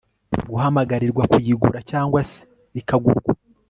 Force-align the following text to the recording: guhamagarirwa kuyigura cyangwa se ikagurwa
guhamagarirwa 0.49 1.23
kuyigura 1.31 1.79
cyangwa 1.89 2.19
se 2.29 2.39
ikagurwa 2.79 3.31